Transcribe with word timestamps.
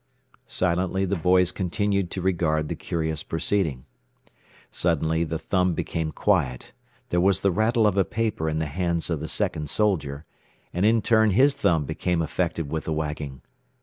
Silently 0.47 1.05
the 1.05 1.15
boys 1.15 1.51
continued 1.51 2.09
to 2.09 2.23
regard 2.23 2.69
the 2.69 2.75
curious 2.75 3.21
proceeding. 3.21 3.85
Suddenly 4.71 5.23
the 5.25 5.37
thumb 5.37 5.75
became 5.75 6.11
quiet, 6.11 6.73
there 7.09 7.21
was 7.21 7.41
the 7.41 7.51
rattle 7.51 7.85
of 7.85 7.97
a 7.97 8.03
paper 8.03 8.49
in 8.49 8.57
the 8.57 8.65
hands 8.65 9.11
of 9.11 9.19
the 9.19 9.29
second 9.29 9.69
soldier, 9.69 10.25
and 10.73 10.87
in 10.87 11.03
turn 11.03 11.29
his 11.29 11.53
thumb 11.53 11.85
became 11.85 12.23
affected 12.23 12.71
with 12.71 12.85
the 12.85 12.93
wagging. 12.93 13.43